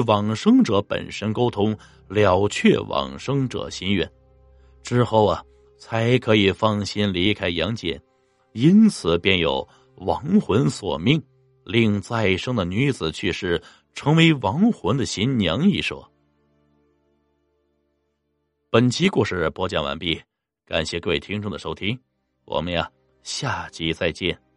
[0.00, 1.76] 往生者本身沟通，
[2.08, 4.10] 了却往生者心愿，
[4.82, 5.44] 之后啊，
[5.78, 8.00] 才可以放心离开阳间。
[8.52, 9.66] 因此，便有
[9.96, 11.22] 亡魂索命，
[11.64, 13.62] 令再生的女子去世，
[13.94, 16.10] 成为亡魂的新娘一说。
[18.70, 20.20] 本期故事播讲完毕，
[20.66, 21.98] 感谢各位听众的收听，
[22.44, 22.90] 我们呀，
[23.22, 24.49] 下集再见。